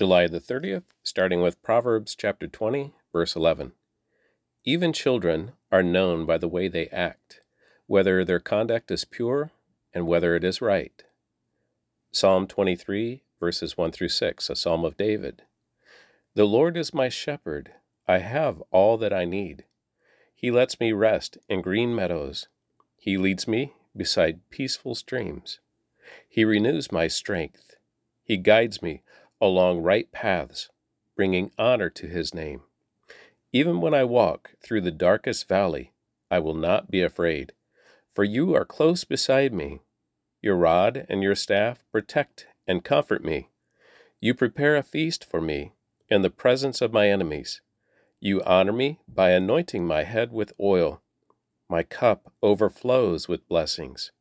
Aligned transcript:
July 0.00 0.26
the 0.26 0.40
30th, 0.40 0.84
starting 1.02 1.42
with 1.42 1.62
Proverbs 1.62 2.14
chapter 2.14 2.46
20, 2.46 2.94
verse 3.12 3.36
11. 3.36 3.72
Even 4.64 4.94
children 4.94 5.52
are 5.70 5.82
known 5.82 6.24
by 6.24 6.38
the 6.38 6.48
way 6.48 6.68
they 6.68 6.86
act, 6.86 7.42
whether 7.86 8.24
their 8.24 8.40
conduct 8.40 8.90
is 8.90 9.04
pure 9.04 9.50
and 9.92 10.06
whether 10.06 10.34
it 10.34 10.42
is 10.42 10.62
right. 10.62 11.04
Psalm 12.12 12.46
23, 12.46 13.24
verses 13.38 13.76
1 13.76 13.92
through 13.92 14.08
6, 14.08 14.48
a 14.48 14.56
psalm 14.56 14.86
of 14.86 14.96
David. 14.96 15.42
The 16.34 16.46
Lord 16.46 16.78
is 16.78 16.94
my 16.94 17.10
shepherd, 17.10 17.72
I 18.08 18.20
have 18.20 18.62
all 18.70 18.96
that 18.96 19.12
I 19.12 19.26
need. 19.26 19.64
He 20.34 20.50
lets 20.50 20.80
me 20.80 20.92
rest 20.92 21.36
in 21.46 21.60
green 21.60 21.94
meadows. 21.94 22.48
He 22.96 23.18
leads 23.18 23.46
me 23.46 23.74
beside 23.94 24.48
peaceful 24.48 24.94
streams. 24.94 25.60
He 26.26 26.46
renews 26.46 26.90
my 26.90 27.06
strength. 27.06 27.76
He 28.24 28.38
guides 28.38 28.80
me 28.80 29.02
along 29.40 29.82
right 29.82 30.10
paths, 30.12 30.68
bringing 31.16 31.50
honor 31.58 31.90
to 31.90 32.06
his 32.06 32.34
name. 32.34 32.62
Even 33.52 33.80
when 33.80 33.94
I 33.94 34.04
walk 34.04 34.52
through 34.62 34.82
the 34.82 34.90
darkest 34.90 35.48
valley, 35.48 35.92
I 36.30 36.38
will 36.38 36.54
not 36.54 36.90
be 36.90 37.02
afraid, 37.02 37.52
for 38.14 38.22
you 38.22 38.54
are 38.54 38.64
close 38.64 39.04
beside 39.04 39.52
me. 39.52 39.80
Your 40.40 40.56
rod 40.56 41.06
and 41.08 41.22
your 41.22 41.34
staff 41.34 41.84
protect 41.90 42.46
and 42.66 42.84
comfort 42.84 43.24
me. 43.24 43.48
You 44.20 44.34
prepare 44.34 44.76
a 44.76 44.82
feast 44.82 45.24
for 45.24 45.40
me 45.40 45.72
in 46.08 46.22
the 46.22 46.30
presence 46.30 46.80
of 46.80 46.92
my 46.92 47.08
enemies. 47.08 47.60
You 48.20 48.42
honor 48.42 48.72
me 48.72 49.00
by 49.08 49.30
anointing 49.30 49.86
my 49.86 50.04
head 50.04 50.32
with 50.32 50.52
oil. 50.60 51.02
My 51.68 51.82
cup 51.82 52.32
overflows 52.42 53.28
with 53.28 53.48
blessings. 53.48 54.12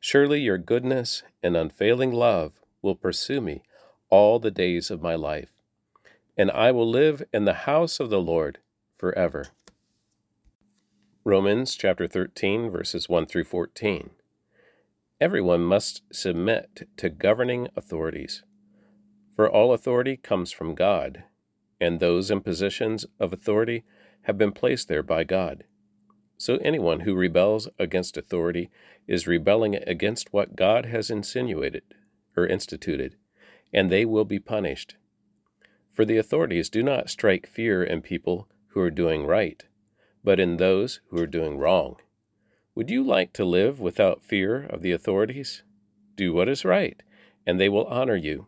Surely 0.00 0.40
your 0.40 0.58
goodness 0.58 1.22
and 1.42 1.56
unfailing 1.56 2.12
love 2.12 2.52
will 2.82 2.94
pursue 2.94 3.40
me 3.40 3.62
all 4.10 4.38
the 4.38 4.50
days 4.50 4.90
of 4.90 5.02
my 5.02 5.14
life 5.14 5.52
and 6.38 6.52
I 6.52 6.70
will 6.70 6.88
live 6.88 7.24
in 7.32 7.44
the 7.44 7.64
house 7.66 7.98
of 7.98 8.10
the 8.10 8.20
Lord 8.20 8.58
forever. 8.96 9.48
Romans 11.24 11.74
chapter 11.74 12.06
13, 12.06 12.70
verses 12.70 13.08
1 13.08 13.26
through 13.26 13.44
14. 13.44 14.10
Everyone 15.20 15.62
must 15.62 16.02
submit 16.12 16.88
to 16.96 17.08
governing 17.10 17.68
authorities, 17.74 18.44
for 19.34 19.50
all 19.50 19.72
authority 19.72 20.16
comes 20.16 20.52
from 20.52 20.76
God, 20.76 21.24
and 21.80 21.98
those 21.98 22.30
in 22.30 22.40
positions 22.40 23.04
of 23.18 23.32
authority 23.32 23.82
have 24.22 24.38
been 24.38 24.52
placed 24.52 24.86
there 24.86 25.02
by 25.02 25.24
God. 25.24 25.64
So 26.36 26.58
anyone 26.58 27.00
who 27.00 27.16
rebels 27.16 27.68
against 27.80 28.16
authority 28.16 28.70
is 29.08 29.26
rebelling 29.26 29.74
against 29.74 30.32
what 30.32 30.54
God 30.54 30.86
has 30.86 31.10
insinuated 31.10 31.82
or 32.36 32.46
instituted, 32.46 33.16
and 33.72 33.90
they 33.90 34.04
will 34.04 34.24
be 34.24 34.38
punished. 34.38 34.96
For 35.92 36.04
the 36.04 36.16
authorities 36.16 36.70
do 36.70 36.82
not 36.82 37.10
strike 37.10 37.46
fear 37.46 37.82
in 37.82 38.02
people 38.02 38.48
who 38.68 38.80
are 38.80 38.90
doing 38.90 39.26
right, 39.26 39.64
but 40.22 40.38
in 40.38 40.56
those 40.56 41.00
who 41.10 41.20
are 41.20 41.26
doing 41.26 41.58
wrong. 41.58 41.96
Would 42.74 42.90
you 42.90 43.02
like 43.02 43.32
to 43.32 43.44
live 43.44 43.80
without 43.80 44.22
fear 44.22 44.64
of 44.64 44.82
the 44.82 44.92
authorities? 44.92 45.62
Do 46.16 46.32
what 46.32 46.48
is 46.48 46.64
right, 46.64 47.02
and 47.46 47.58
they 47.58 47.68
will 47.68 47.86
honor 47.86 48.14
you. 48.14 48.46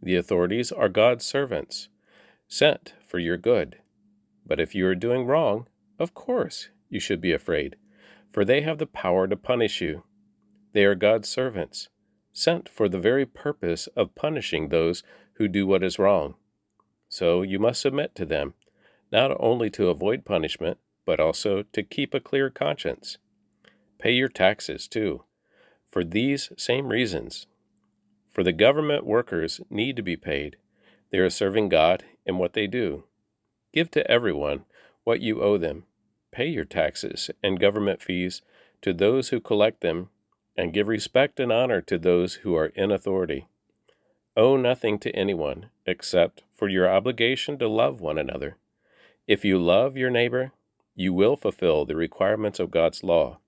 The 0.00 0.16
authorities 0.16 0.70
are 0.70 0.88
God's 0.88 1.24
servants, 1.24 1.88
sent 2.46 2.94
for 3.04 3.18
your 3.18 3.36
good. 3.36 3.78
But 4.46 4.60
if 4.60 4.74
you 4.74 4.86
are 4.86 4.94
doing 4.94 5.26
wrong, 5.26 5.66
of 5.98 6.14
course 6.14 6.68
you 6.88 7.00
should 7.00 7.20
be 7.20 7.32
afraid, 7.32 7.76
for 8.30 8.44
they 8.44 8.60
have 8.60 8.78
the 8.78 8.86
power 8.86 9.26
to 9.26 9.36
punish 9.36 9.80
you. 9.80 10.04
They 10.72 10.84
are 10.84 10.94
God's 10.94 11.28
servants, 11.28 11.88
sent 12.34 12.68
for 12.68 12.88
the 12.88 12.98
very 12.98 13.24
purpose 13.24 13.86
of 13.96 14.14
punishing 14.14 14.68
those 14.68 15.02
who 15.34 15.48
do 15.48 15.66
what 15.66 15.82
is 15.82 15.98
wrong. 15.98 16.34
So 17.08 17.40
you 17.40 17.58
must 17.58 17.80
submit 17.80 18.14
to 18.16 18.26
them, 18.26 18.54
not 19.10 19.34
only 19.40 19.70
to 19.70 19.88
avoid 19.88 20.24
punishment, 20.26 20.78
but 21.06 21.20
also 21.20 21.62
to 21.62 21.82
keep 21.82 22.12
a 22.12 22.20
clear 22.20 22.50
conscience. 22.50 23.18
Pay 23.98 24.12
your 24.12 24.28
taxes, 24.28 24.88
too, 24.88 25.22
for 25.86 26.04
these 26.04 26.50
same 26.58 26.88
reasons. 26.88 27.46
For 28.30 28.42
the 28.42 28.52
government 28.52 29.06
workers 29.06 29.60
need 29.70 29.94
to 29.96 30.02
be 30.02 30.16
paid. 30.16 30.56
They 31.10 31.18
are 31.18 31.30
serving 31.30 31.68
God 31.68 32.04
in 32.26 32.38
what 32.38 32.54
they 32.54 32.66
do. 32.66 33.04
Give 33.72 33.90
to 33.92 34.10
everyone 34.10 34.64
what 35.04 35.20
you 35.20 35.40
owe 35.40 35.58
them. 35.58 35.84
Pay 36.32 36.48
your 36.48 36.64
taxes 36.64 37.30
and 37.44 37.60
government 37.60 38.02
fees 38.02 38.42
to 38.82 38.92
those 38.92 39.28
who 39.28 39.40
collect 39.40 39.82
them, 39.82 40.08
and 40.56 40.72
give 40.72 40.88
respect 40.88 41.40
and 41.40 41.52
honor 41.52 41.80
to 41.80 41.98
those 41.98 42.34
who 42.36 42.54
are 42.54 42.66
in 42.66 42.90
authority. 42.90 43.46
Owe 44.36 44.56
nothing 44.56 44.98
to 45.00 45.14
anyone 45.14 45.70
except 45.86 46.42
for 46.52 46.68
your 46.68 46.88
obligation 46.88 47.58
to 47.58 47.68
love 47.68 48.00
one 48.00 48.18
another. 48.18 48.56
If 49.26 49.44
you 49.44 49.58
love 49.58 49.96
your 49.96 50.10
neighbor, 50.10 50.52
you 50.94 51.12
will 51.12 51.36
fulfill 51.36 51.84
the 51.84 51.96
requirements 51.96 52.60
of 52.60 52.70
God's 52.70 53.02
law. 53.02 53.38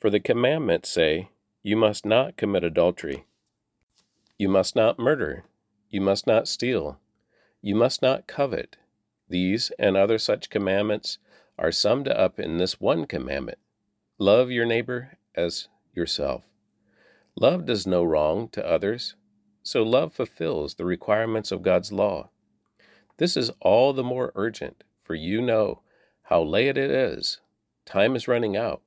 For 0.00 0.10
the 0.10 0.20
commandments 0.20 0.90
say, 0.90 1.30
You 1.62 1.76
must 1.76 2.04
not 2.04 2.36
commit 2.36 2.64
adultery, 2.64 3.24
you 4.38 4.48
must 4.48 4.76
not 4.76 4.98
murder, 4.98 5.44
you 5.88 6.00
must 6.00 6.26
not 6.26 6.48
steal, 6.48 6.98
you 7.62 7.74
must 7.74 8.02
not 8.02 8.26
covet. 8.26 8.76
These 9.28 9.72
and 9.78 9.96
other 9.96 10.18
such 10.18 10.50
commandments 10.50 11.18
are 11.58 11.72
summed 11.72 12.08
up 12.08 12.38
in 12.38 12.58
this 12.58 12.80
one 12.80 13.06
commandment 13.06 13.58
love 14.18 14.50
your 14.50 14.64
neighbor 14.64 15.18
as 15.34 15.68
yourself. 15.96 16.44
Love 17.34 17.64
does 17.64 17.86
no 17.86 18.04
wrong 18.04 18.48
to 18.50 18.64
others 18.64 19.14
so 19.66 19.82
love 19.82 20.12
fulfills 20.12 20.74
the 20.74 20.84
requirements 20.84 21.50
of 21.50 21.60
God's 21.60 21.90
law. 21.90 22.30
This 23.16 23.36
is 23.36 23.50
all 23.60 23.92
the 23.92 24.04
more 24.04 24.30
urgent, 24.36 24.84
for 25.02 25.16
you 25.16 25.42
know 25.42 25.80
how 26.22 26.40
late 26.44 26.78
it 26.78 26.88
is. 26.88 27.40
Time 27.84 28.14
is 28.14 28.28
running 28.28 28.56
out. 28.56 28.82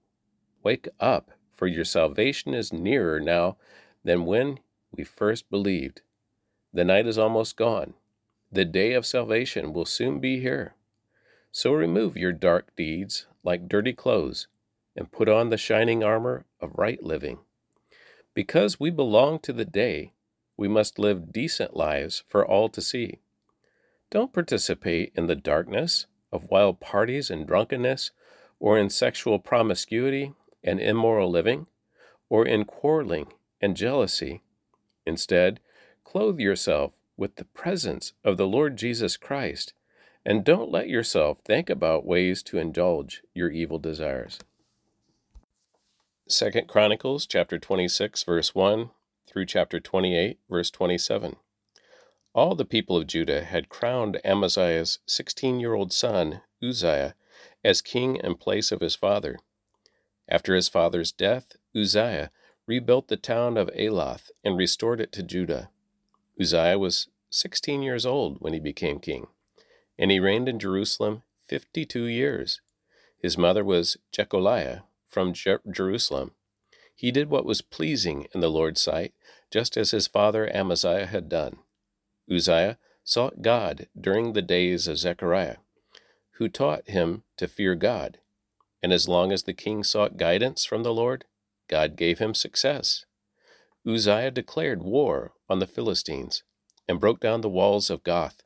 Wake 0.64 0.88
up, 0.98 1.32
for 1.54 1.68
your 1.68 1.84
salvation 1.84 2.54
is 2.54 2.72
nearer 2.72 3.20
now 3.20 3.58
than 4.06 4.26
when 4.26 4.60
we 4.96 5.04
first 5.04 5.50
believed. 5.50 6.02
The 6.72 6.86
night 6.86 7.08
is 7.08 7.18
almost 7.18 7.58
gone. 7.58 7.94
The 8.50 8.64
day 8.64 8.94
of 8.94 9.06
salvation 9.06 9.74
will 9.74 9.86
soon 9.86 10.20
be 10.20 10.40
here. 10.40 10.76
So 11.52 11.74
remove 11.74 12.16
your 12.16 12.32
dark 12.32 12.74
deeds 12.78 13.28
like 13.44 13.68
dirty 13.68 13.92
clothes 13.92 14.48
and 14.96 15.12
put 15.12 15.28
on 15.28 15.50
the 15.50 15.58
shining 15.58 16.06
armor 16.06 16.46
of 16.62 16.72
right 16.76 17.02
living. 17.04 17.40
Because 18.34 18.80
we 18.80 18.90
belong 18.90 19.40
to 19.40 19.54
the 19.54 19.66
day, 19.66 20.14
we 20.58 20.68
must 20.68 21.00
live 21.00 21.32
decent 21.32 21.76
lives 21.76 22.24
for 22.28 22.46
all 22.46 22.70
to 22.70 22.82
see. 22.82 23.20
Don't 24.12 24.34
participate 24.34 25.12
in 25.16 25.28
the 25.28 25.36
darkness 25.36 26.06
of 26.32 26.50
wild 26.50 26.80
parties 26.80 27.30
and 27.30 27.48
drunkenness, 27.48 28.12
or 28.60 28.78
in 28.78 28.90
sexual 28.90 29.40
promiscuity 29.40 30.34
and 30.64 30.80
immoral 30.80 31.30
living, 31.30 31.68
or 32.30 32.46
in 32.46 32.66
quarreling 32.66 33.28
and 33.62 33.76
jealousy. 33.76 34.42
Instead, 35.06 35.60
clothe 36.04 36.40
yourself 36.40 36.92
with 37.18 37.36
the 37.36 37.46
presence 37.46 38.14
of 38.24 38.38
the 38.38 38.48
Lord 38.48 38.78
Jesus 38.78 39.18
Christ, 39.18 39.74
and 40.26 40.44
don't 40.44 40.72
let 40.72 40.90
yourself 40.90 41.40
think 41.44 41.70
about 41.70 42.06
ways 42.06 42.44
to 42.44 42.58
indulge 42.58 43.24
your 43.34 43.50
evil 43.50 43.80
desires. 43.80 44.40
2 46.32 46.52
Chronicles 46.68 47.26
chapter 47.26 47.58
26 47.58 48.22
verse 48.22 48.54
1 48.54 48.92
through 49.28 49.48
chapter 49.48 49.80
28, 49.80 50.38
verse 50.48 50.70
27. 50.70 51.38
All 52.36 52.54
the 52.54 52.66
people 52.66 52.98
of 52.98 53.08
Judah 53.08 53.44
had 53.44 53.68
crowned 53.68 54.22
Amaziah's 54.24 55.00
16 55.08 55.60
year 55.60 55.74
old 55.74 55.92
son, 55.92 56.42
Uzziah, 56.62 57.16
as 57.64 57.82
king 57.82 58.18
in 58.18 58.36
place 58.36 58.72
of 58.72 58.80
his 58.80 58.94
father. 58.94 59.40
After 60.28 60.54
his 60.54 60.70
father's 60.70 61.12
death, 61.12 61.56
Uzziah 61.76 62.30
rebuilt 62.68 63.08
the 63.08 63.18
town 63.18 63.58
of 63.58 63.72
Elath 63.76 64.30
and 64.44 64.56
restored 64.56 65.02
it 65.02 65.12
to 65.14 65.24
Judah. 65.24 65.72
Uzziah 66.40 66.78
was 66.78 67.08
16 67.32 67.82
years 67.82 68.06
old 68.06 68.38
when 68.40 68.54
he 68.54 68.60
became 68.60 69.00
king, 69.00 69.26
and 69.98 70.12
he 70.12 70.20
reigned 70.20 70.48
in 70.48 70.60
Jerusalem 70.60 71.24
52 71.48 72.04
years. 72.04 72.62
His 73.20 73.36
mother 73.36 73.66
was 73.66 73.98
Jecoliah 74.16 74.84
from 75.10 75.34
Jer- 75.34 75.62
Jerusalem. 75.70 76.32
He 76.96 77.12
did 77.12 77.30
what 77.30 77.46
was 77.46 77.62
pleasing 77.62 78.28
in 78.34 78.42
the 78.42 78.50
Lord's 78.50 78.82
sight, 78.82 79.14
just 79.52 79.78
as 79.78 79.92
his 79.92 80.08
father 80.08 80.54
Amaziah 80.54 81.06
had 81.06 81.30
done. 81.30 81.60
Uzziah 82.30 82.78
sought 83.04 83.42
God 83.42 83.88
during 84.00 84.34
the 84.34 84.42
days 84.42 84.88
of 84.88 84.98
Zechariah, 84.98 85.58
who 86.34 86.50
taught 86.50 86.88
him 86.90 87.24
to 87.38 87.48
fear 87.48 87.76
God. 87.76 88.20
And 88.84 88.94
as 88.94 89.08
long 89.08 89.32
as 89.32 89.44
the 89.44 89.54
king 89.54 89.84
sought 89.84 90.18
guidance 90.18 90.66
from 90.66 90.84
the 90.84 90.94
Lord, 90.94 91.26
God 91.68 91.96
gave 91.96 92.20
him 92.20 92.34
success. 92.34 93.06
Uzziah 93.88 94.32
declared 94.32 94.84
war 94.84 95.34
on 95.50 95.60
the 95.60 95.68
Philistines 95.68 96.44
and 96.88 97.00
broke 97.00 97.20
down 97.20 97.42
the 97.42 97.50
walls 97.50 97.90
of 97.90 98.04
Gath, 98.04 98.44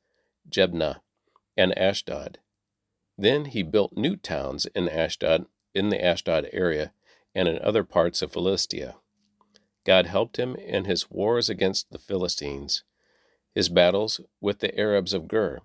Jabneh, 0.50 1.02
and 1.58 1.78
Ashdod. 1.78 2.40
Then 3.18 3.46
he 3.46 3.64
built 3.64 3.98
new 3.98 4.16
towns 4.16 4.66
in 4.68 4.90
Ashdod 4.90 5.46
in 5.74 5.90
the 5.90 6.04
Ashdod 6.04 6.50
area 6.54 6.94
and 7.36 7.48
in 7.48 7.60
other 7.60 7.84
parts 7.84 8.22
of 8.22 8.32
Philistia. 8.32 8.96
God 9.86 10.06
helped 10.06 10.38
him 10.38 10.56
in 10.56 10.86
his 10.86 11.10
wars 11.10 11.50
against 11.50 11.92
the 11.92 12.00
Philistines. 12.00 12.84
his 13.54 13.70
battles 13.70 14.20
with 14.42 14.60
the 14.60 14.78
Arabs 14.80 15.14
of 15.14 15.28
Gur, 15.28 15.60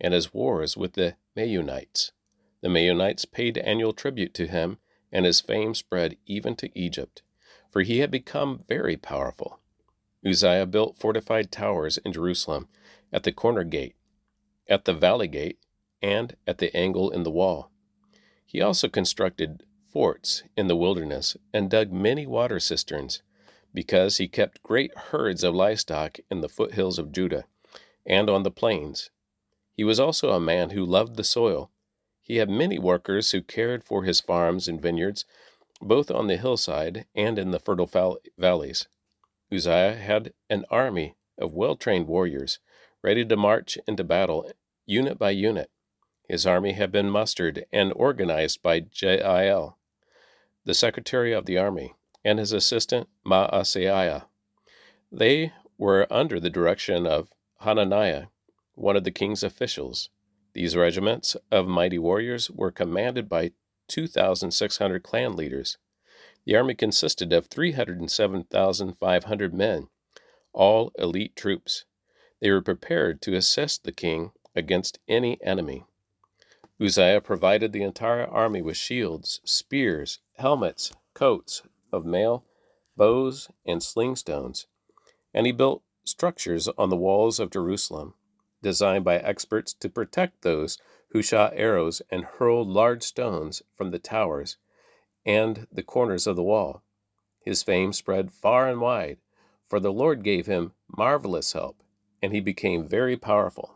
and 0.00 0.14
his 0.14 0.32
wars 0.32 0.76
with 0.76 0.94
the 0.94 1.16
Meunites. 1.36 2.12
The 2.60 2.68
Meunites 2.68 3.24
paid 3.24 3.58
annual 3.58 3.92
tribute 3.92 4.34
to 4.34 4.46
him, 4.46 4.78
and 5.12 5.24
his 5.24 5.40
fame 5.40 5.74
spread 5.74 6.16
even 6.26 6.54
to 6.56 6.78
Egypt, 6.78 7.22
for 7.70 7.82
he 7.82 7.98
had 7.98 8.10
become 8.10 8.64
very 8.68 8.96
powerful. 8.96 9.60
Uzziah 10.24 10.66
built 10.66 10.98
fortified 10.98 11.50
towers 11.50 11.98
in 11.98 12.12
Jerusalem 12.12 12.68
at 13.12 13.22
the 13.22 13.32
corner 13.32 13.64
gate, 13.64 13.96
at 14.68 14.84
the 14.84 14.92
valley 14.92 15.28
gate, 15.28 15.58
and 16.02 16.36
at 16.46 16.58
the 16.58 16.74
angle 16.76 17.10
in 17.10 17.22
the 17.22 17.30
wall. 17.30 17.70
He 18.52 18.60
also 18.60 18.88
constructed 18.88 19.62
forts 19.86 20.42
in 20.56 20.66
the 20.66 20.74
wilderness 20.74 21.36
and 21.52 21.70
dug 21.70 21.92
many 21.92 22.26
water 22.26 22.58
cisterns, 22.58 23.22
because 23.72 24.16
he 24.16 24.26
kept 24.26 24.64
great 24.64 24.92
herds 24.96 25.44
of 25.44 25.54
livestock 25.54 26.18
in 26.28 26.40
the 26.40 26.48
foothills 26.48 26.98
of 26.98 27.12
Judah 27.12 27.44
and 28.04 28.28
on 28.28 28.42
the 28.42 28.50
plains. 28.50 29.12
He 29.72 29.84
was 29.84 30.00
also 30.00 30.32
a 30.32 30.40
man 30.40 30.70
who 30.70 30.84
loved 30.84 31.14
the 31.14 31.22
soil. 31.22 31.70
He 32.22 32.38
had 32.38 32.50
many 32.50 32.76
workers 32.76 33.30
who 33.30 33.40
cared 33.40 33.84
for 33.84 34.02
his 34.02 34.20
farms 34.20 34.66
and 34.66 34.82
vineyards, 34.82 35.24
both 35.80 36.10
on 36.10 36.26
the 36.26 36.36
hillside 36.36 37.06
and 37.14 37.38
in 37.38 37.52
the 37.52 37.60
fertile 37.60 38.18
valleys. 38.36 38.88
Uzziah 39.52 39.94
had 39.94 40.32
an 40.48 40.64
army 40.72 41.14
of 41.38 41.54
well 41.54 41.76
trained 41.76 42.08
warriors, 42.08 42.58
ready 43.00 43.24
to 43.24 43.36
march 43.36 43.78
into 43.86 44.02
battle, 44.02 44.50
unit 44.86 45.20
by 45.20 45.30
unit. 45.30 45.70
His 46.30 46.46
army 46.46 46.72
had 46.74 46.92
been 46.92 47.10
mustered 47.10 47.66
and 47.72 47.92
organized 47.96 48.62
by 48.62 48.86
Jael, 48.94 49.76
the 50.64 50.74
secretary 50.74 51.32
of 51.32 51.44
the 51.44 51.58
army, 51.58 51.96
and 52.24 52.38
his 52.38 52.52
assistant 52.52 53.08
Maaseiah. 53.26 54.26
They 55.10 55.52
were 55.76 56.06
under 56.08 56.38
the 56.38 56.48
direction 56.48 57.04
of 57.04 57.32
Hananiah, 57.62 58.26
one 58.76 58.94
of 58.94 59.02
the 59.02 59.10
king's 59.10 59.42
officials. 59.42 60.08
These 60.52 60.76
regiments 60.76 61.36
of 61.50 61.66
mighty 61.66 61.98
warriors 61.98 62.48
were 62.48 62.70
commanded 62.70 63.28
by 63.28 63.50
2,600 63.88 65.02
clan 65.02 65.34
leaders. 65.34 65.78
The 66.44 66.54
army 66.54 66.76
consisted 66.76 67.32
of 67.32 67.48
307,500 67.48 69.52
men, 69.52 69.88
all 70.52 70.92
elite 70.96 71.34
troops. 71.34 71.86
They 72.38 72.52
were 72.52 72.62
prepared 72.62 73.20
to 73.22 73.34
assist 73.34 73.82
the 73.82 73.90
king 73.90 74.30
against 74.54 75.00
any 75.08 75.42
enemy. 75.42 75.86
Uzziah 76.80 77.20
provided 77.20 77.72
the 77.72 77.82
entire 77.82 78.26
army 78.26 78.62
with 78.62 78.76
shields, 78.76 79.40
spears, 79.44 80.20
helmets, 80.38 80.92
coats 81.12 81.62
of 81.92 82.06
mail, 82.06 82.44
bows, 82.96 83.50
and 83.66 83.82
sling 83.82 84.16
stones, 84.16 84.66
and 85.34 85.44
he 85.44 85.52
built 85.52 85.82
structures 86.04 86.68
on 86.78 86.88
the 86.88 86.96
walls 86.96 87.38
of 87.38 87.50
Jerusalem, 87.50 88.14
designed 88.62 89.04
by 89.04 89.18
experts 89.18 89.74
to 89.74 89.90
protect 89.90 90.40
those 90.40 90.78
who 91.10 91.20
shot 91.20 91.52
arrows 91.54 92.00
and 92.10 92.24
hurled 92.24 92.68
large 92.68 93.02
stones 93.02 93.62
from 93.74 93.90
the 93.90 93.98
towers 93.98 94.56
and 95.26 95.66
the 95.70 95.82
corners 95.82 96.26
of 96.26 96.36
the 96.36 96.42
wall. 96.42 96.82
His 97.44 97.62
fame 97.62 97.92
spread 97.92 98.32
far 98.32 98.68
and 98.68 98.80
wide, 98.80 99.18
for 99.68 99.80
the 99.80 99.92
Lord 99.92 100.22
gave 100.22 100.46
him 100.46 100.72
marvelous 100.96 101.52
help, 101.52 101.82
and 102.22 102.32
he 102.32 102.40
became 102.40 102.88
very 102.88 103.16
powerful. 103.16 103.74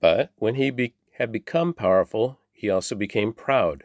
But 0.00 0.32
when 0.36 0.56
he 0.56 0.70
be- 0.70 0.94
had 1.12 1.32
become 1.32 1.74
powerful, 1.74 2.38
he 2.52 2.70
also 2.70 2.94
became 2.94 3.32
proud, 3.32 3.84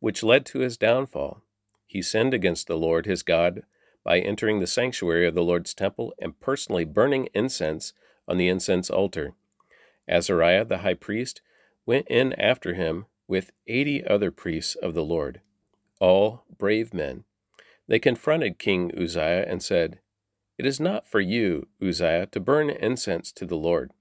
which 0.00 0.22
led 0.22 0.46
to 0.46 0.60
his 0.60 0.76
downfall. 0.76 1.42
He 1.86 2.02
sinned 2.02 2.34
against 2.34 2.66
the 2.66 2.76
Lord 2.76 3.06
his 3.06 3.22
God 3.22 3.62
by 4.04 4.20
entering 4.20 4.60
the 4.60 4.66
sanctuary 4.66 5.26
of 5.26 5.34
the 5.34 5.42
Lord's 5.42 5.74
temple 5.74 6.14
and 6.18 6.38
personally 6.40 6.84
burning 6.84 7.28
incense 7.34 7.92
on 8.26 8.36
the 8.36 8.48
incense 8.48 8.90
altar. 8.90 9.34
Azariah 10.06 10.64
the 10.64 10.78
high 10.78 10.94
priest 10.94 11.40
went 11.84 12.06
in 12.08 12.32
after 12.34 12.74
him 12.74 13.06
with 13.26 13.52
eighty 13.66 14.04
other 14.06 14.30
priests 14.30 14.74
of 14.76 14.94
the 14.94 15.04
Lord, 15.04 15.40
all 16.00 16.44
brave 16.56 16.94
men. 16.94 17.24
They 17.86 17.98
confronted 17.98 18.58
King 18.58 18.92
Uzziah 18.96 19.46
and 19.48 19.62
said, 19.62 20.00
It 20.58 20.66
is 20.66 20.78
not 20.78 21.06
for 21.06 21.20
you, 21.20 21.68
Uzziah, 21.82 22.26
to 22.26 22.40
burn 22.40 22.70
incense 22.70 23.32
to 23.32 23.46
the 23.46 23.56
Lord. 23.56 23.92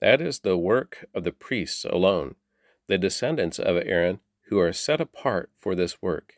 That 0.00 0.20
is 0.20 0.40
the 0.40 0.56
work 0.56 1.04
of 1.14 1.24
the 1.24 1.32
priests 1.32 1.84
alone, 1.84 2.36
the 2.86 2.98
descendants 2.98 3.58
of 3.58 3.76
Aaron 3.76 4.20
who 4.48 4.58
are 4.58 4.72
set 4.72 5.00
apart 5.00 5.50
for 5.58 5.74
this 5.74 6.02
work. 6.02 6.34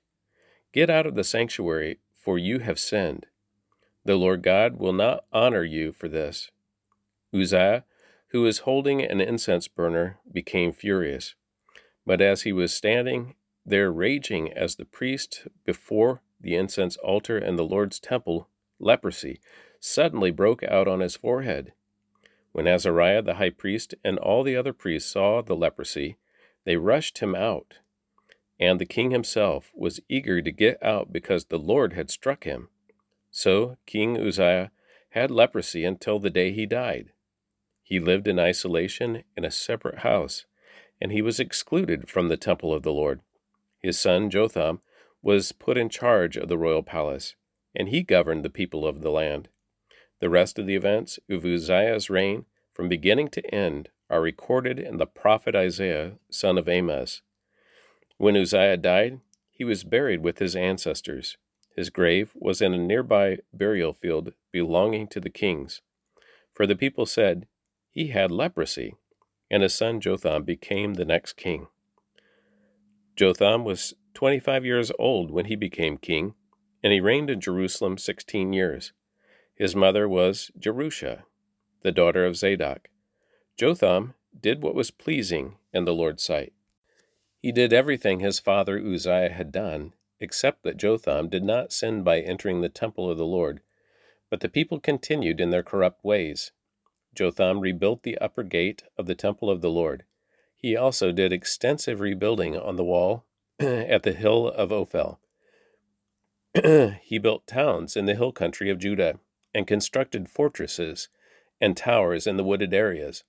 Get 0.73 0.91
out 0.91 1.07
of 1.07 1.15
the 1.15 1.25
sanctuary, 1.25 2.01
for 2.15 2.39
you 2.39 2.59
have 2.61 2.79
sinned. 2.79 3.27
The 4.05 4.17
Lord 4.17 4.43
God 4.43 4.79
will 4.79 4.93
not 4.93 5.25
honor 5.33 5.65
you 5.65 5.93
for 5.93 6.09
this. 6.09 6.51
Uzziah, 7.33 7.85
who 8.29 8.43
was 8.43 8.61
holding 8.61 9.03
an 9.03 9.21
incense 9.21 9.69
burner, 9.69 10.19
became 10.31 10.73
furious. 10.73 11.35
But 12.05 12.21
as 12.21 12.43
he 12.43 12.53
was 12.53 12.75
standing 12.75 13.35
there 13.65 13.93
raging 13.93 14.53
as 14.53 14.75
the 14.75 14.85
priest 14.85 15.47
before 15.65 16.21
the 16.41 16.57
incense 16.57 16.97
altar 16.97 17.39
in 17.39 17.57
the 17.57 17.65
Lord's 17.65 18.01
temple, 18.01 18.49
leprosy 18.81 19.41
suddenly 19.79 20.31
broke 20.31 20.63
out 20.65 20.89
on 20.89 21.01
his 21.01 21.17
forehead. 21.17 21.73
When 22.53 22.67
Azariah 22.67 23.23
the 23.23 23.35
high 23.35 23.51
priest 23.51 23.95
and 24.05 24.19
all 24.19 24.43
the 24.43 24.57
other 24.57 24.73
priests 24.73 25.11
saw 25.11 25.43
the 25.43 25.57
leprosy, 25.57 26.17
they 26.65 26.77
rushed 26.77 27.19
him 27.19 27.35
out. 27.35 27.79
And 28.61 28.81
the 28.81 28.87
king 28.87 29.11
himself 29.11 29.73
was 29.75 30.01
eager 30.09 30.41
to 30.41 30.53
get 30.53 30.83
out 30.83 31.13
because 31.13 31.47
the 31.47 31.59
Lord 31.59 31.95
had 31.95 32.11
struck 32.11 32.45
him. 32.45 32.69
So 33.31 33.79
King 33.87 34.19
Uzziah 34.19 34.71
had 35.11 35.31
leprosy 35.31 35.85
until 35.85 36.19
the 36.19 36.31
day 36.31 36.53
he 36.53 36.67
died. 36.67 37.13
He 37.83 37.99
lived 37.99 38.29
in 38.29 38.39
isolation 38.39 39.25
in 39.37 39.45
a 39.45 39.51
separate 39.51 40.01
house, 40.01 40.47
and 41.01 41.11
he 41.11 41.23
was 41.23 41.41
excluded 41.41 42.09
from 42.09 42.29
the 42.29 42.37
temple 42.37 42.73
of 42.73 42.83
the 42.83 42.93
Lord. 42.93 43.21
His 43.81 43.99
son 43.99 44.31
Jotham 44.31 44.81
was 45.23 45.53
put 45.53 45.77
in 45.77 45.89
charge 45.89 46.37
of 46.37 46.49
the 46.49 46.59
royal 46.59 46.83
palace, 46.83 47.35
and 47.75 47.89
he 47.89 48.03
governed 48.03 48.45
the 48.45 48.51
people 48.51 48.87
of 48.87 49.01
the 49.01 49.11
land. 49.11 49.49
The 50.23 50.31
rest 50.31 50.57
of 50.57 50.67
the 50.67 50.77
events 50.77 51.19
of 51.29 51.45
Uzziah's 51.45 52.09
reign, 52.09 52.45
from 52.73 52.89
beginning 52.89 53.27
to 53.31 53.45
end, 53.53 53.89
are 54.09 54.23
recorded 54.23 54.79
in 54.79 54.99
the 54.99 55.05
prophet 55.05 55.57
Isaiah, 55.57 56.13
son 56.31 56.59
of 56.59 56.69
Amoz. 56.69 57.23
When 58.19 58.37
Uzziah 58.37 58.77
died, 58.77 59.19
he 59.51 59.65
was 59.65 59.83
buried 59.83 60.23
with 60.23 60.39
his 60.39 60.55
ancestors. 60.55 61.39
His 61.75 61.91
grave 61.91 62.31
was 62.37 62.63
in 62.63 62.73
a 62.73 62.79
nearby 62.79 63.39
burial 63.53 63.93
field 63.93 64.33
belonging 64.53 65.09
to 65.09 65.19
the 65.19 65.29
kings. 65.29 65.83
For 66.55 66.69
the 66.69 66.77
people 66.77 67.05
said, 67.05 67.49
He 67.91 68.11
had 68.11 68.31
leprosy, 68.31 68.95
and 69.51 69.65
his 69.65 69.75
son 69.75 70.01
Jotham 70.01 70.45
became 70.45 70.95
the 70.95 71.05
next 71.05 71.33
king. 71.33 71.67
Jotham 73.17 73.65
was 73.65 73.95
25 74.15 74.65
years 74.65 74.93
old 75.01 75.33
when 75.33 75.47
he 75.47 75.57
became 75.57 75.99
king, 75.99 76.35
and 76.81 76.93
he 76.93 77.01
reigned 77.01 77.29
in 77.29 77.41
Jerusalem 77.41 77.99
16 77.99 78.53
years. 78.53 78.93
His 79.63 79.77
mother 79.77 80.09
was 80.09 80.51
Jerusha, 80.59 81.23
the 81.83 81.93
daughter 81.93 82.27
of 82.27 82.35
Zadok. 82.35 82.89
Jotham 83.57 84.15
did 84.37 84.61
what 84.61 84.75
was 84.75 84.91
pleasing 84.91 85.57
in 85.73 85.85
the 85.85 85.95
Lord's 85.95 86.25
sight. 86.25 86.53
He 87.39 87.53
did 87.53 87.73
everything 87.73 88.19
his 88.19 88.41
father 88.41 88.81
Uzziah 88.85 89.29
had 89.29 89.53
done, 89.53 89.93
except 90.19 90.65
that 90.65 90.79
Jotham 90.79 91.29
did 91.29 91.45
not 91.45 91.73
sin 91.73 92.03
by 92.03 92.19
entering 92.19 92.61
the 92.61 92.69
temple 92.69 93.09
of 93.09 93.19
the 93.19 93.25
Lord, 93.25 93.61
but 94.31 94.41
the 94.41 94.49
people 94.49 94.81
continued 94.81 95.41
in 95.41 95.51
their 95.51 95.63
corrupt 95.63 96.05
ways. 96.05 96.51
Jotham 97.15 97.61
rebuilt 97.61 98.03
the 98.03 98.19
upper 98.19 98.43
gate 98.43 98.83
of 98.99 99.07
the 99.07 99.15
temple 99.15 99.49
of 99.49 99.61
the 99.61 99.71
Lord. 99.71 100.03
He 100.57 100.75
also 100.75 101.13
did 101.13 101.33
extensive 101.33 102.01
rebuilding 102.01 102.57
on 102.57 102.75
the 102.75 102.83
wall 102.83 103.27
at 103.61 104.03
the 104.03 104.13
hill 104.13 104.49
of 104.49 104.73
Ophel. 104.73 105.21
he 107.03 107.19
built 107.19 107.47
towns 107.47 107.97
in 107.97 108.07
the 108.07 108.17
hill 108.17 108.33
country 108.33 108.69
of 108.69 108.81
Judah 108.81 109.21
and 109.55 109.67
constructed 109.67 110.29
fortresses 110.29 111.09
and 111.61 111.77
towers 111.77 112.27
in 112.27 112.37
the 112.37 112.45
wooded 112.45 112.75
areas. 112.75 113.25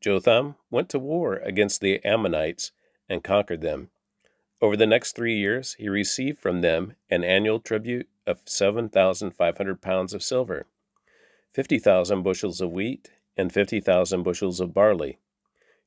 Jotham 0.00 0.56
went 0.70 0.88
to 0.90 0.98
war 0.98 1.36
against 1.36 1.80
the 1.80 2.04
Ammonites 2.04 2.72
and 3.08 3.24
conquered 3.24 3.60
them. 3.60 3.90
Over 4.60 4.76
the 4.76 4.86
next 4.86 5.16
three 5.16 5.36
years, 5.36 5.74
he 5.74 5.88
received 5.88 6.38
from 6.38 6.60
them 6.60 6.94
an 7.10 7.24
annual 7.24 7.60
tribute 7.60 8.08
of 8.26 8.42
7,500 8.46 9.82
pounds 9.82 10.14
of 10.14 10.22
silver, 10.22 10.66
50,000 11.52 12.22
bushels 12.22 12.60
of 12.60 12.70
wheat, 12.70 13.10
and 13.36 13.52
50,000 13.52 14.22
bushels 14.22 14.60
of 14.60 14.72
barley. 14.72 15.18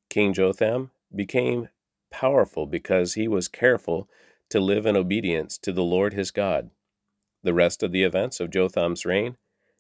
King 0.10 0.34
Jotham 0.34 0.92
became 1.16 1.70
powerful 2.10 2.66
because 2.66 3.14
he 3.14 3.28
was 3.28 3.48
careful 3.48 4.10
to 4.50 4.60
live 4.60 4.86
in 4.86 4.96
obedience 4.96 5.58
to 5.60 5.72
the 5.72 5.84
Lord 5.84 6.14
his 6.14 6.32
God. 6.32 6.70
The 7.44 7.54
rest 7.54 7.84
of 7.84 7.92
the 7.92 8.04
events 8.04 8.40
of 8.40 8.50
Jotham's 8.50 9.06
reign, 9.06 9.38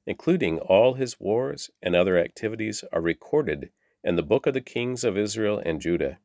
including 0.08 0.58
all 0.60 0.94
his 0.94 1.20
wars 1.20 1.70
and 1.84 1.96
other 1.96 2.18
activities, 2.18 2.84
are 2.94 3.02
recorded 3.02 3.70
in 4.04 4.16
the 4.16 4.24
book 4.24 4.48
of 4.48 4.54
the 4.54 4.62
kings 4.62 5.04
of 5.04 5.18
Israel 5.18 5.62
and 5.64 5.82
Judah. 5.82 6.18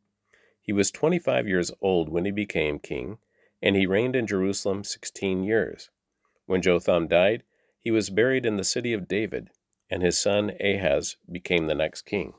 He 0.61 0.73
was 0.73 0.93
25 0.93 1.49
years 1.49 1.73
old 1.81 2.09
when 2.09 2.25
he 2.25 2.31
became 2.31 2.79
king, 2.79 3.19
and 3.61 3.75
he 3.75 3.85
reigned 3.85 4.15
in 4.15 4.27
Jerusalem 4.29 4.85
16 4.85 5.43
years. 5.43 5.91
When 6.47 6.63
Jotham 6.63 7.09
died, 7.09 7.43
he 7.81 7.91
was 7.91 8.09
buried 8.09 8.47
in 8.47 8.57
the 8.57 8.65
city 8.65 8.93
of 8.93 9.09
David, 9.09 9.51
and 9.91 10.03
his 10.03 10.17
son 10.17 10.53
Ahaz 10.61 11.17
became 11.31 11.67
the 11.67 11.75
next 11.75 12.03
king. 12.03 12.35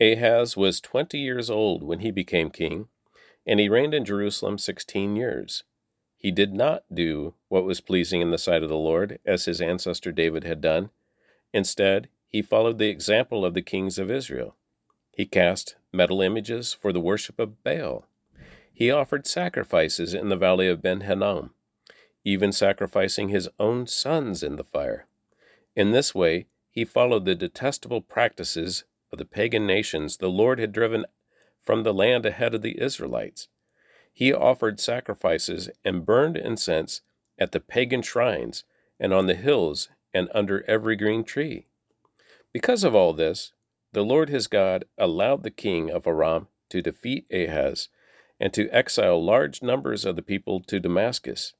Ahaz 0.00 0.56
was 0.56 0.80
twenty 0.80 1.18
years 1.18 1.50
old 1.50 1.82
when 1.82 2.00
he 2.00 2.10
became 2.10 2.50
king, 2.50 2.88
and 3.46 3.58
he 3.58 3.68
reigned 3.68 3.94
in 3.94 4.04
Jerusalem 4.04 4.58
sixteen 4.58 5.16
years. 5.16 5.64
He 6.24 6.30
did 6.30 6.54
not 6.54 6.84
do 6.90 7.34
what 7.48 7.66
was 7.66 7.82
pleasing 7.82 8.22
in 8.22 8.30
the 8.30 8.38
sight 8.38 8.62
of 8.62 8.70
the 8.70 8.78
Lord, 8.78 9.18
as 9.26 9.44
his 9.44 9.60
ancestor 9.60 10.10
David 10.10 10.42
had 10.42 10.62
done. 10.62 10.88
Instead, 11.52 12.08
he 12.28 12.40
followed 12.40 12.78
the 12.78 12.88
example 12.88 13.44
of 13.44 13.52
the 13.52 13.60
kings 13.60 13.98
of 13.98 14.10
Israel. 14.10 14.56
He 15.12 15.26
cast 15.26 15.76
metal 15.92 16.22
images 16.22 16.72
for 16.72 16.94
the 16.94 17.00
worship 17.00 17.38
of 17.38 17.62
Baal. 17.62 18.06
He 18.72 18.90
offered 18.90 19.26
sacrifices 19.26 20.14
in 20.14 20.30
the 20.30 20.36
valley 20.36 20.66
of 20.66 20.80
Ben 20.80 21.02
Hinnom, 21.02 21.50
even 22.24 22.52
sacrificing 22.52 23.28
his 23.28 23.50
own 23.60 23.86
sons 23.86 24.42
in 24.42 24.56
the 24.56 24.64
fire. 24.64 25.06
In 25.76 25.90
this 25.90 26.14
way, 26.14 26.46
he 26.70 26.86
followed 26.86 27.26
the 27.26 27.34
detestable 27.34 28.00
practices 28.00 28.84
of 29.12 29.18
the 29.18 29.26
pagan 29.26 29.66
nations 29.66 30.16
the 30.16 30.30
Lord 30.30 30.58
had 30.58 30.72
driven 30.72 31.04
from 31.60 31.82
the 31.82 31.92
land 31.92 32.24
ahead 32.24 32.54
of 32.54 32.62
the 32.62 32.80
Israelites. 32.80 33.48
He 34.14 34.32
offered 34.32 34.78
sacrifices 34.78 35.68
and 35.84 36.06
burned 36.06 36.36
incense 36.36 37.02
at 37.36 37.50
the 37.50 37.58
pagan 37.58 38.00
shrines 38.00 38.62
and 39.00 39.12
on 39.12 39.26
the 39.26 39.34
hills 39.34 39.88
and 40.14 40.30
under 40.32 40.64
every 40.68 40.94
green 40.94 41.24
tree. 41.24 41.66
Because 42.52 42.84
of 42.84 42.94
all 42.94 43.12
this, 43.12 43.52
the 43.92 44.04
Lord 44.04 44.28
his 44.28 44.46
God 44.46 44.84
allowed 44.96 45.42
the 45.42 45.50
king 45.50 45.90
of 45.90 46.06
Aram 46.06 46.46
to 46.70 46.80
defeat 46.80 47.26
Ahaz 47.32 47.88
and 48.38 48.52
to 48.54 48.68
exile 48.70 49.22
large 49.22 49.62
numbers 49.62 50.04
of 50.04 50.14
the 50.14 50.22
people 50.22 50.60
to 50.60 50.78
Damascus. 50.78 51.54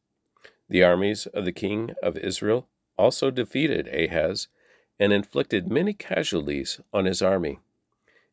The 0.68 0.84
armies 0.84 1.26
of 1.26 1.44
the 1.44 1.52
king 1.52 1.94
of 2.02 2.16
Israel 2.16 2.68
also 2.96 3.32
defeated 3.32 3.88
Ahaz 3.88 4.46
and 5.00 5.12
inflicted 5.12 5.70
many 5.70 5.92
casualties 5.92 6.80
on 6.92 7.04
his 7.04 7.20
army. 7.20 7.58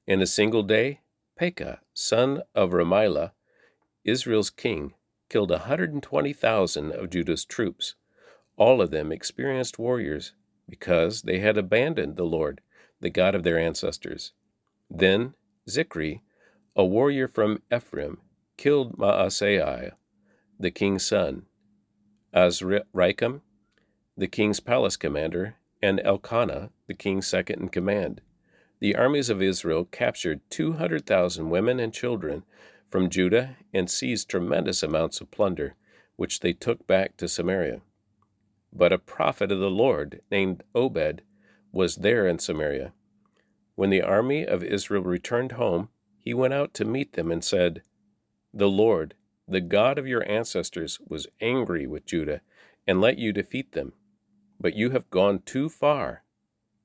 In 0.06 0.22
a 0.22 0.28
single 0.28 0.64
day, 0.64 1.00
Pekah, 1.36 1.80
son 1.94 2.44
of 2.54 2.70
Remaliah, 2.72 3.32
Israel's 4.04 4.50
king, 4.50 4.94
killed 5.30 5.52
a 5.52 5.66
120,000 5.66 6.92
of 6.92 7.10
Judah's 7.10 7.46
troops, 7.46 7.96
all 8.58 8.82
of 8.82 8.92
them 8.92 9.12
experienced 9.12 9.80
warriors, 9.80 10.34
because 10.68 11.24
they 11.24 11.40
had 11.40 11.58
abandoned 11.58 12.16
the 12.16 12.26
Lord, 12.26 12.62
the 13.00 13.10
God 13.10 13.36
of 13.36 13.44
their 13.44 13.58
ancestors. 13.58 14.34
Then 14.90 15.36
Zikri, 15.70 16.22
a 16.76 16.86
warrior 16.86 17.28
from 17.28 17.62
Ephraim, 17.74 18.20
killed 18.58 18.98
Maaseiah, 18.98 19.92
the 20.60 20.72
king's 20.72 21.06
son, 21.06 21.44
Azrikam, 22.34 23.42
the 24.18 24.28
king's 24.28 24.60
palace 24.60 24.98
commander, 24.98 25.56
and 25.82 26.00
Elkanah, 26.04 26.70
the 26.88 26.94
king's 26.94 27.28
second 27.28 27.62
in 27.62 27.70
command. 27.70 28.22
The 28.80 28.96
armies 28.96 29.30
of 29.30 29.42
Israel 29.42 29.86
captured 29.86 30.42
200,000 30.50 31.50
women 31.50 31.80
and 31.80 31.94
children 31.94 32.44
from 32.92 33.10
Judah 33.10 33.56
and 33.74 33.90
seized 33.90 34.30
tremendous 34.30 34.84
amounts 34.84 35.22
of 35.22 35.32
plunder, 35.32 35.76
which 36.18 36.42
they 36.42 36.52
took 36.52 36.86
back 36.86 37.16
to 37.18 37.28
Samaria. 37.30 37.80
But 38.74 38.92
a 38.92 39.00
prophet 39.00 39.52
of 39.52 39.60
the 39.60 39.72
Lord 39.72 40.22
named 40.30 40.64
Obed 40.76 41.22
was 41.72 41.96
there 41.98 42.28
in 42.28 42.38
Samaria. 42.38 42.92
When 43.76 43.90
the 43.90 44.02
army 44.02 44.46
of 44.46 44.64
Israel 44.64 45.04
returned 45.04 45.54
home, 45.54 45.90
he 46.20 46.34
went 46.34 46.54
out 46.54 46.74
to 46.76 46.86
meet 46.86 47.14
them 47.14 47.32
and 47.32 47.44
said, 47.44 47.82
The 48.54 48.70
Lord, 48.70 49.16
the 49.48 49.62
God 49.62 49.98
of 49.98 50.08
your 50.08 50.30
ancestors, 50.30 51.00
was 51.08 51.28
angry 51.40 51.88
with 51.88 52.06
Judah 52.06 52.42
and 52.86 53.00
let 53.00 53.18
you 53.18 53.32
defeat 53.32 53.72
them. 53.72 53.94
But 54.60 54.76
you 54.76 54.90
have 54.92 55.10
gone 55.10 55.40
too 55.40 55.70
far, 55.70 56.24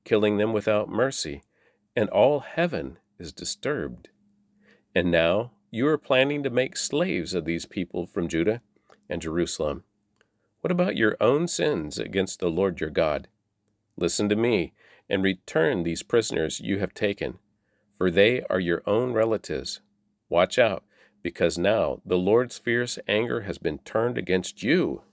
killing 0.05 0.37
them 0.37 0.53
without 0.53 0.89
mercy, 0.89 1.43
and 1.95 2.09
all 2.09 2.39
heaven 2.39 2.97
is 3.19 3.33
disturbed. 3.33 4.09
And 4.95 5.11
now 5.11 5.51
you 5.69 5.87
are 5.87 5.97
planning 5.97 6.43
to 6.43 6.49
make 6.49 6.77
slaves 6.77 7.33
of 7.33 7.45
these 7.45 7.65
people 7.65 8.05
from 8.05 8.27
Judah 8.27 8.61
and 9.09 9.21
Jerusalem. 9.21 9.83
What 10.61 10.71
about 10.71 10.95
your 10.95 11.17
own 11.19 11.47
sins 11.47 11.99
against 11.99 12.39
the 12.39 12.49
Lord 12.49 12.79
your 12.79 12.89
God? 12.89 13.27
Listen 13.97 14.29
to 14.29 14.35
me 14.35 14.73
and 15.09 15.23
return 15.23 15.83
these 15.83 16.03
prisoners 16.03 16.59
you 16.59 16.79
have 16.79 16.93
taken, 16.93 17.39
for 17.97 18.09
they 18.11 18.41
are 18.49 18.59
your 18.59 18.81
own 18.85 19.13
relatives. 19.13 19.81
Watch 20.29 20.57
out, 20.57 20.83
because 21.21 21.57
now 21.57 22.01
the 22.05 22.17
Lord's 22.17 22.57
fierce 22.57 22.99
anger 23.07 23.41
has 23.41 23.57
been 23.57 23.79
turned 23.79 24.17
against 24.17 24.63
you. 24.63 25.03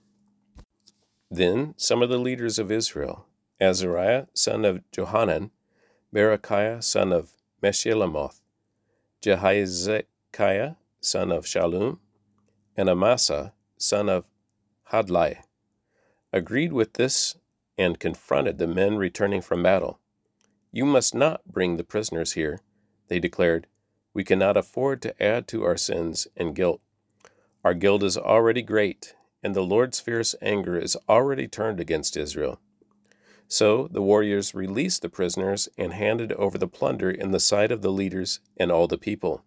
Then 1.29 1.73
some 1.77 2.01
of 2.01 2.09
the 2.09 2.17
leaders 2.17 2.59
of 2.59 2.71
Israel, 2.71 3.25
Azariah 3.59 4.27
son 4.33 4.65
of 4.65 4.89
Johanan, 4.91 5.51
Berechiah 6.13 6.83
son 6.83 7.11
of 7.11 7.31
Meshillemoth, 7.61 8.41
Jehizkiah 10.35 10.75
son 10.99 11.31
of 11.31 11.45
Shallum, 11.45 11.99
and 12.75 12.89
Amasa 12.89 13.53
son 13.77 14.09
of 14.09 14.25
Hadlai, 14.91 15.35
agreed 16.33 16.73
with 16.73 16.93
this 16.93 17.37
and 17.77 18.01
confronted 18.01 18.57
the 18.57 18.67
men 18.67 18.97
returning 18.97 19.41
from 19.41 19.63
battle. 19.63 20.01
You 20.73 20.83
must 20.83 21.15
not 21.15 21.45
bring 21.45 21.77
the 21.77 21.85
prisoners 21.85 22.33
here, 22.33 22.59
they 23.07 23.17
declared. 23.17 23.67
We 24.13 24.25
cannot 24.25 24.57
afford 24.57 25.01
to 25.03 25.23
add 25.23 25.47
to 25.49 25.63
our 25.63 25.77
sins 25.77 26.27
and 26.35 26.53
guilt. 26.53 26.81
Our 27.63 27.73
guilt 27.73 28.03
is 28.03 28.17
already 28.17 28.61
great, 28.61 29.15
and 29.41 29.55
the 29.55 29.63
Lord's 29.63 30.01
fierce 30.01 30.35
anger 30.41 30.77
is 30.77 30.97
already 31.07 31.47
turned 31.47 31.79
against 31.79 32.17
Israel. 32.17 32.59
So 33.47 33.87
the 33.87 34.01
warriors 34.01 34.53
released 34.53 35.01
the 35.01 35.07
prisoners 35.07 35.69
and 35.77 35.93
handed 35.93 36.33
over 36.33 36.57
the 36.57 36.67
plunder 36.67 37.09
in 37.09 37.31
the 37.31 37.39
sight 37.39 37.71
of 37.71 37.81
the 37.81 37.91
leaders 37.91 38.41
and 38.57 38.69
all 38.69 38.87
the 38.87 38.97
people. 38.97 39.45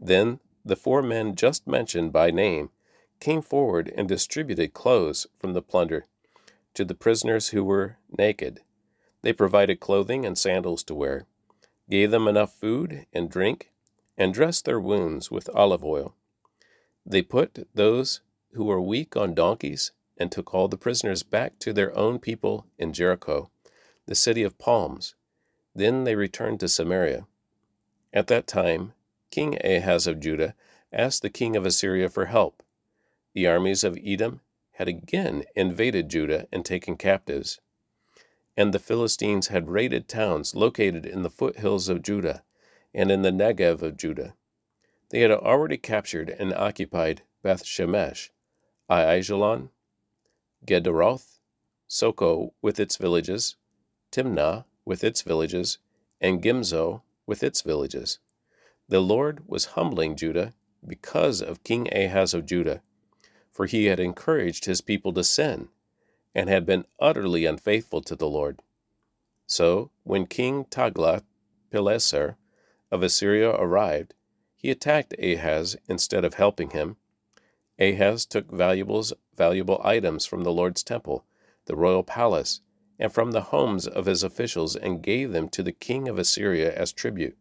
Then 0.00 0.40
the 0.64 0.76
four 0.76 1.02
men 1.02 1.34
just 1.34 1.66
mentioned 1.66 2.12
by 2.12 2.30
name 2.30 2.70
came 3.20 3.42
forward 3.42 3.92
and 3.96 4.08
distributed 4.08 4.74
clothes 4.74 5.26
from 5.38 5.52
the 5.52 5.62
plunder 5.62 6.06
to 6.74 6.84
the 6.84 6.94
prisoners 6.94 7.48
who 7.48 7.62
were 7.62 7.96
naked. 8.18 8.62
They 9.22 9.32
provided 9.32 9.80
clothing 9.80 10.26
and 10.26 10.36
sandals 10.36 10.82
to 10.84 10.94
wear, 10.94 11.26
gave 11.88 12.10
them 12.10 12.28
enough 12.28 12.52
food 12.52 13.06
and 13.12 13.30
drink, 13.30 13.70
and 14.16 14.34
dressed 14.34 14.64
their 14.64 14.80
wounds 14.80 15.30
with 15.30 15.48
olive 15.54 15.84
oil. 15.84 16.14
They 17.06 17.22
put 17.22 17.68
those 17.74 18.20
who 18.54 18.64
were 18.64 18.80
weak 18.80 19.16
on 19.16 19.34
donkeys, 19.34 19.92
and 20.16 20.30
took 20.30 20.54
all 20.54 20.68
the 20.68 20.76
prisoners 20.76 21.22
back 21.22 21.58
to 21.58 21.72
their 21.72 21.96
own 21.96 22.18
people 22.18 22.66
in 22.78 22.92
Jericho, 22.92 23.50
the 24.06 24.14
city 24.14 24.42
of 24.42 24.58
palms. 24.58 25.14
Then 25.74 26.04
they 26.04 26.14
returned 26.14 26.60
to 26.60 26.68
Samaria. 26.68 27.26
At 28.12 28.28
that 28.28 28.46
time, 28.46 28.92
King 29.34 29.58
Ahaz 29.64 30.06
of 30.06 30.20
Judah 30.20 30.54
asked 30.92 31.22
the 31.22 31.28
king 31.28 31.56
of 31.56 31.66
Assyria 31.66 32.08
for 32.08 32.26
help. 32.26 32.62
The 33.32 33.48
armies 33.48 33.82
of 33.82 33.98
Edom 34.00 34.42
had 34.74 34.86
again 34.86 35.42
invaded 35.56 36.08
Judah 36.08 36.46
and 36.52 36.64
taken 36.64 36.96
captives. 36.96 37.60
And 38.56 38.72
the 38.72 38.78
Philistines 38.78 39.48
had 39.48 39.68
raided 39.68 40.06
towns 40.06 40.54
located 40.54 41.04
in 41.04 41.24
the 41.24 41.30
foothills 41.30 41.88
of 41.88 42.00
Judah 42.00 42.44
and 42.94 43.10
in 43.10 43.22
the 43.22 43.32
Negev 43.32 43.82
of 43.82 43.96
Judah. 43.96 44.36
They 45.10 45.22
had 45.22 45.32
already 45.32 45.78
captured 45.78 46.28
and 46.30 46.54
occupied 46.54 47.22
Beth 47.42 47.64
Shemesh, 47.64 48.30
Aijalon, 48.88 49.70
Gederoth, 50.64 51.40
Soko 51.88 52.54
with 52.62 52.78
its 52.78 52.96
villages, 52.98 53.56
Timnah 54.12 54.64
with 54.84 55.02
its 55.02 55.22
villages, 55.22 55.78
and 56.20 56.40
Gimzo 56.40 57.02
with 57.26 57.42
its 57.42 57.62
villages. 57.62 58.20
The 58.88 59.00
Lord 59.00 59.48
was 59.48 59.76
humbling 59.76 60.14
Judah 60.16 60.52
because 60.86 61.40
of 61.40 61.64
King 61.64 61.88
Ahaz 61.92 62.34
of 62.34 62.44
Judah, 62.44 62.82
for 63.50 63.66
he 63.66 63.86
had 63.86 63.98
encouraged 63.98 64.66
his 64.66 64.80
people 64.80 65.12
to 65.14 65.24
sin 65.24 65.68
and 66.34 66.48
had 66.48 66.66
been 66.66 66.84
utterly 67.00 67.46
unfaithful 67.46 68.02
to 68.02 68.14
the 68.14 68.28
Lord. 68.28 68.60
So, 69.46 69.90
when 70.02 70.26
King 70.26 70.64
Tiglath-Pileser 70.66 72.36
of 72.90 73.02
Assyria 73.02 73.50
arrived, 73.50 74.14
he 74.56 74.70
attacked 74.70 75.14
Ahaz 75.18 75.76
instead 75.88 76.24
of 76.24 76.34
helping 76.34 76.70
him 76.70 76.96
Ahaz 77.78 78.24
took 78.24 78.50
valuables, 78.50 79.12
valuable 79.34 79.80
items 79.82 80.26
from 80.26 80.44
the 80.44 80.52
Lord's 80.52 80.82
temple, 80.82 81.24
the 81.66 81.74
royal 81.74 82.04
palace, 82.04 82.60
and 82.98 83.12
from 83.12 83.32
the 83.32 83.42
homes 83.42 83.86
of 83.86 84.06
his 84.06 84.22
officials 84.22 84.76
and 84.76 85.02
gave 85.02 85.32
them 85.32 85.48
to 85.48 85.62
the 85.62 85.72
king 85.72 86.08
of 86.08 86.18
Assyria 86.18 86.72
as 86.72 86.92
tribute. 86.92 87.36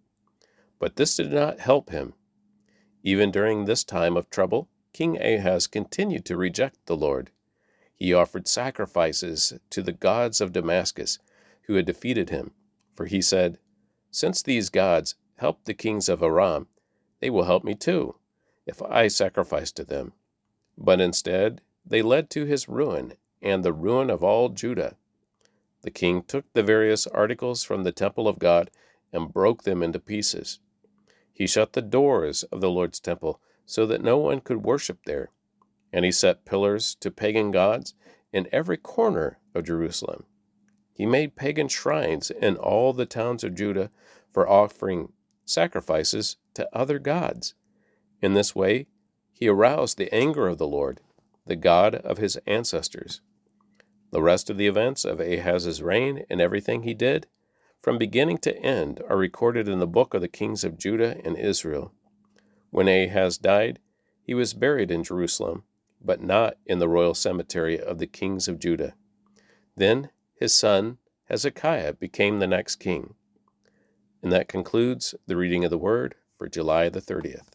But 0.84 0.98
this 0.98 1.16
did 1.16 1.32
not 1.32 1.62
help 1.62 1.92
him. 1.92 2.14
Even 3.04 3.32
during 3.32 3.64
this 3.64 3.86
time 3.86 4.18
of 4.18 4.30
trouble, 4.30 4.68
King 4.92 5.18
Ahaz 5.18 5.66
continued 5.66 6.26
to 6.26 6.36
reject 6.36 6.88
the 6.88 6.98
Lord. 6.98 7.32
He 7.96 8.14
offered 8.14 8.50
sacrifices 8.50 9.54
to 9.70 9.82
the 9.82 9.94
gods 9.94 10.42
of 10.42 10.52
Damascus, 10.52 11.20
who 11.68 11.76
had 11.76 11.86
defeated 11.86 12.32
him, 12.32 12.52
for 12.94 13.06
he 13.06 13.22
said, 13.22 13.60
Since 14.12 14.42
these 14.42 14.70
gods 14.70 15.16
helped 15.38 15.68
the 15.68 15.74
kings 15.74 16.10
of 16.10 16.22
Aram, 16.22 16.68
they 17.22 17.30
will 17.30 17.46
help 17.46 17.64
me 17.64 17.76
too, 17.76 18.18
if 18.66 18.82
I 18.82 19.08
sacrifice 19.08 19.72
to 19.72 19.86
them 19.86 20.12
but 20.78 21.00
instead 21.00 21.62
they 21.86 22.02
led 22.02 22.30
to 22.32 22.44
his 22.44 22.68
ruin 22.68 23.14
and 23.42 23.64
the 23.64 23.74
ruin 23.74 24.10
of 24.10 24.22
all 24.22 24.50
Judah. 24.50 24.98
The 25.82 25.92
king 25.92 26.24
took 26.24 26.52
the 26.52 26.64
various 26.64 27.08
articles 27.08 27.64
from 27.64 27.84
the 27.84 27.92
temple 27.94 28.28
of 28.28 28.40
God 28.40 28.70
and 29.12 29.32
broke 29.32 29.64
them 29.64 29.82
into 29.82 30.00
pieces. 30.00 30.60
He 31.34 31.48
shut 31.48 31.74
the 31.74 31.82
doors 31.82 32.44
of 32.44 32.62
the 32.62 32.70
Lord's 32.70 33.00
temple 33.00 33.42
so 33.66 33.86
that 33.88 34.04
no 34.04 34.18
one 34.18 34.40
could 34.40 34.64
worship 34.64 35.00
there, 35.06 35.32
and 35.92 36.06
he 36.06 36.12
set 36.12 36.46
pillars 36.46 36.96
to 36.96 37.12
pagan 37.12 37.52
gods 37.52 37.96
in 38.32 38.48
every 38.52 38.78
corner 38.78 39.40
of 39.56 39.66
Jerusalem. 39.66 40.26
He 40.94 41.06
made 41.06 41.36
pagan 41.36 41.68
shrines 41.68 42.30
in 42.30 42.56
all 42.56 42.94
the 42.94 43.08
towns 43.08 43.44
of 43.44 43.56
Judah 43.56 43.90
for 44.32 44.48
offering 44.48 45.12
sacrifices 45.44 46.38
to 46.54 46.70
other 46.72 47.00
gods. 47.00 47.56
In 48.22 48.36
this 48.36 48.56
way, 48.56 48.88
he 49.32 49.48
aroused 49.48 49.98
the 49.98 50.14
anger 50.14 50.48
of 50.48 50.60
the 50.60 50.68
Lord, 50.68 51.02
the 51.46 51.56
God 51.56 51.96
of 51.96 52.20
his 52.20 52.38
ancestors. 52.46 53.22
The 54.12 54.22
rest 54.22 54.50
of 54.50 54.58
the 54.58 54.68
events 54.68 55.04
of 55.04 55.20
Ahaz's 55.20 55.82
reign 55.82 56.26
and 56.30 56.40
everything 56.40 56.84
he 56.84 56.94
did, 56.94 57.28
from 57.84 57.98
beginning 57.98 58.38
to 58.38 58.58
end, 58.60 59.02
are 59.10 59.18
recorded 59.18 59.68
in 59.68 59.80
the 59.80 59.86
book 59.86 60.14
of 60.14 60.22
the 60.22 60.30
kings 60.30 60.64
of 60.64 60.78
Judah 60.78 61.18
and 61.26 61.38
Israel. 61.38 61.92
When 62.70 62.88
Ahaz 62.88 63.38
died, 63.38 63.80
he 64.24 64.34
was 64.34 64.54
buried 64.54 64.90
in 64.90 65.04
Jerusalem, 65.04 65.64
but 66.02 66.24
not 66.24 66.56
in 66.66 66.80
the 66.80 66.88
royal 66.88 67.14
cemetery 67.14 67.78
of 67.78 68.00
the 68.00 68.08
kings 68.08 68.48
of 68.48 68.58
Judah. 68.58 68.94
Then 69.76 70.12
his 70.34 70.56
son 70.56 70.98
Hezekiah 71.26 71.94
became 71.94 72.40
the 72.40 72.48
next 72.48 72.78
king. 72.78 73.16
And 74.22 74.32
that 74.32 74.48
concludes 74.48 75.14
the 75.28 75.36
reading 75.36 75.66
of 75.66 75.70
the 75.70 75.78
word 75.78 76.16
for 76.38 76.48
July 76.48 76.88
the 76.88 77.02
30th. 77.02 77.53